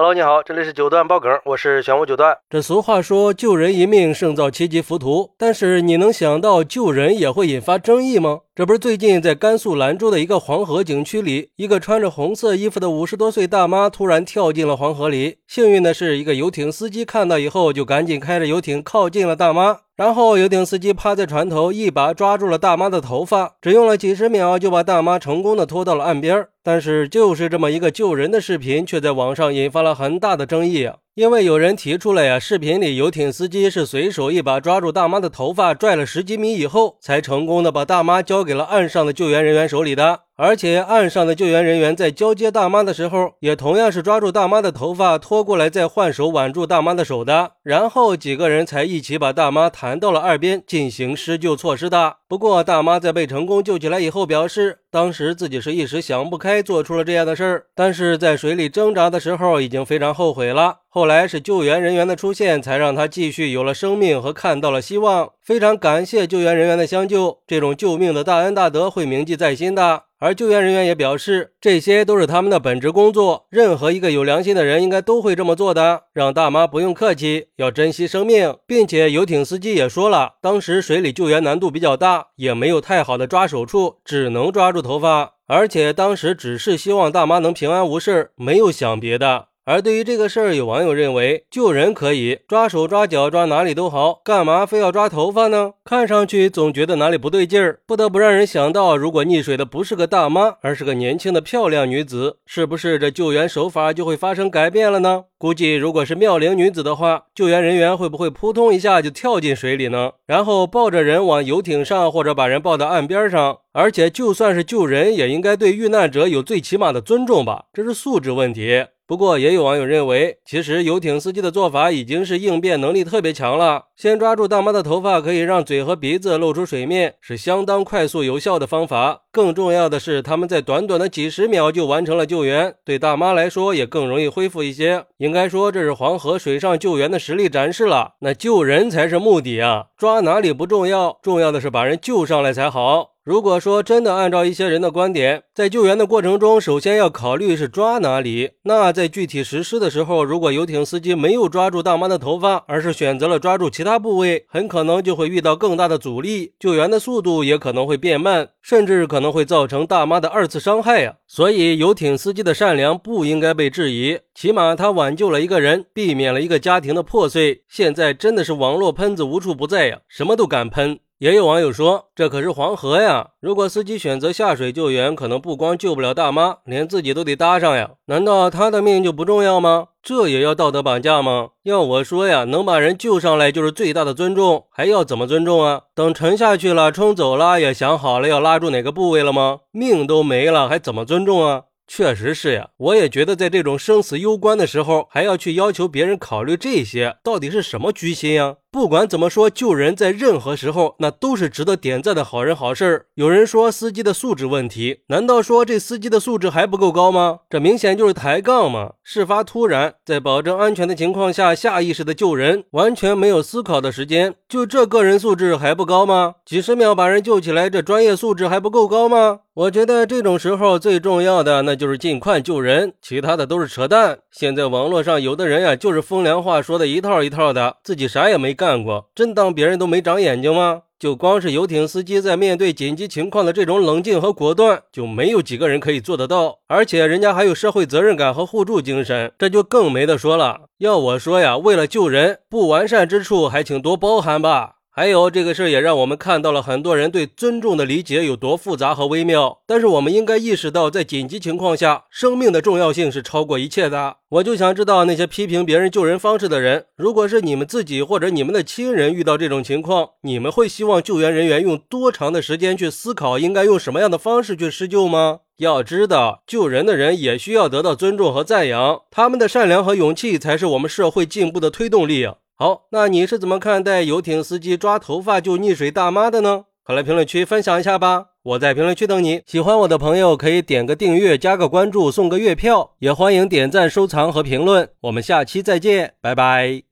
[0.00, 2.38] Hello，你好，这里是九段爆梗，我是玄武九段。
[2.48, 8.42] 这俗话说救人一命胜造七级浮屠，但是你能想到救人也会引发争议吗？
[8.58, 15.36] 这不是最近在甘肃兰州的一个黄河景区里，一个穿着红色衣服的五十多岁大妈突然跳进了黄河里。
[15.46, 19.76] 幸运的是，一个游艇司机看到以后就赶紧开着游艇靠近了大妈。
[19.94, 26.48] 然后游艇司机趴在船头，一把抓住了大妈的头发，只用了几十秒就把大妈成功的拖到了岸边。
[26.64, 30.90] 但是就是这么一个救人的视频，却在网上引发了很大的争议！
[31.18, 40.27] 因为有人提出来呀，视频里游艇司机是随手一把抓住大妈的头发，拽了十几米以后，才成功的把大妈交给了岸上的救援人员手里的。
[40.40, 47.54] 而且岸上的救援人员在交接大妈的时候，也同样是抓住大妈的头发拖过来，再换手挽住大妈的手的。
[47.64, 52.18] 然后几个人才一起把大妈抬到了岸边进行施救措施的。
[52.28, 57.66] 不过大妈在被成功救起来以后，表示当时自己是一时想不开，做出了这样的事儿。
[57.74, 60.76] 但是在水里挣扎的时候，已经非常后悔了。
[60.88, 65.30] 后来是救援人员的出现，才让他继续有了生命和看到了希望。
[65.42, 70.04] 非常感谢救援人员的相救，这种救命的大恩大德会铭记在心的。
[70.20, 76.02] 而救援人员也表示，这些都是他们的本职工作，任何一个有良心的人应该都会这么做的。
[76.12, 89.46] 让大妈不用客气，要珍惜生命，并且游艇司机也说了，当时水里救援难度比较大，也没有太好的抓手处，只能抓住头发，而且当时只是希望大妈能平安无事，没有想别的。
[89.68, 95.72] 而对于这个事儿，有网友认为救人可以抓手、抓脚、抓哪里都好，干嘛非要抓头发呢？
[95.84, 105.24] 看上去总觉得哪里不对劲儿，不得不让人想到，如果溺水的不是个大妈，而是个年轻的漂亮女子，是不是这救援手法就会发生改变了呢？
[105.36, 110.12] 估计如果是妙龄女子的话，救援人员会不会扑通一下就跳进水里呢？
[110.24, 113.58] 然后抱着人往游艇上，或者把人抱到岸边上？
[113.74, 117.66] 而且就算是救人，也应该对遇难者有最起码的尊重吧？
[117.74, 118.86] 这是素质问题。
[119.08, 123.84] 不过，也有网友认为，其实游艇司机的做法已经是应变能力特别强了。
[123.96, 129.22] 先抓住大妈的头发，可以让嘴和鼻子露出水面，是相当快速有效的方法。
[129.32, 135.06] 更重要的是，他们在短短的几十秒就完成了救援，对大妈来说也更容易恢复一些。
[135.16, 138.16] 应该说，这是黄河水上救援的实力展示了。
[138.20, 143.12] 那救人才是目的啊，抓哪里不重要，重要的是把人救上来才好。
[143.28, 161.16] 如果说真的按照一些人的观点，在救援的过程中，首先要考虑是抓哪里，那在具体实施的时候，如果游艇司机没有抓住大妈的头发，而是选择了抓住其他部位，很可能就会遇到更大的阻力，救援的速度也可能会变慢，甚至可能会造成大妈的二次伤害呀。
[161.26, 167.64] 所以，游艇司机的善良不应该被质疑，起码他挽救了一个人，避免了一个家庭的破碎。
[167.68, 171.00] 现在真的是网络喷子无处不在呀，什么都敢喷。
[171.18, 173.30] 也有网友说，这可是黄河呀！
[173.40, 177.90] 如果司机选择下水救援，可能不光救不了大妈，连自己都得搭上呀。
[178.06, 179.88] 难道他的命就不重要吗？
[180.00, 181.48] 这也要道德绑架吗？
[181.64, 185.82] 要我说呀，能把人救上来就是最大的尊重，还要怎么尊重啊？
[185.92, 189.58] 等沉下去了，冲走了，也想好了要拉住哪个部位了吗？
[189.72, 191.64] 命都没了，还怎么尊重啊？
[191.90, 198.56] 确实是呀，我也觉得在这种生死攸关的时候，还要去要求别人考虑这些，到底是什么居心呀？
[198.70, 203.06] 不管怎么说，救人在任何时候那都是值得点赞的好人好事儿。
[203.14, 207.38] 有人说司机的素质问题，难道说这司机的素质还不够高吗？
[207.48, 208.92] 这明显就是抬杠嘛！
[209.02, 216.34] 事发突然，在保证安全的情况下，下意识的救人，完全没有思考的时间，就这个人素质还不高吗？
[216.44, 219.40] 几十秒把人救起来，这专业素质还不够高吗？
[219.54, 224.18] 我觉得这种时候最重要的那就是尽快救人，其他的都是扯淡。
[224.30, 228.57] 现在网络上有的人呀，就是风凉话说的一套一套的，自己啥也没。
[228.58, 230.82] 干过，真当别人都没长眼睛吗？
[230.98, 236.58] 就光是游艇司机在面对紧急情况的这种冷静和果断，就没有几个人可以做得到。
[236.66, 240.62] 而且人家还有社会责任感和互助精神，这就更没得说了。
[240.78, 244.77] 要我说呀，为了救人，不完善之处还请多包涵吧。
[244.98, 249.60] 还有这个事儿也让我们看到了很多人对尊重的理解有多复杂和微妙。
[249.64, 254.16] 但是我们应该意识到，在紧急情况下，生命的重要性是超过一切的。
[254.28, 265.38] 我就想知道那些批评别人救人方式的人，如果是你们自己或者你们的亲人遇到这种情况，你们会希望救援人员用多长的时间去思考应该用什么样的方式去施救吗？
[265.58, 272.26] 要知道，救人的人也需要得到尊重和赞扬，他们的善良和勇气才是我们社会进步的推动力！
[272.60, 276.64] 好，那你是怎么看待游艇司机抓头发救溺水大妈的呢？
[276.82, 278.30] 快来评论区分享一下吧！
[278.42, 279.42] 我在评论区等你。
[279.46, 284.88] 喜欢我的朋友可以点个订阅、加个关注、送个月票，也欢迎点赞、收藏和评论。
[285.02, 286.87] 我们下期再见，拜拜。